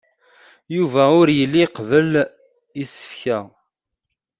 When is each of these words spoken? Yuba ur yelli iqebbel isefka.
Yuba 0.75 1.03
ur 1.19 1.27
yelli 1.37 1.59
iqebbel 1.65 2.11
isefka. 2.83 3.39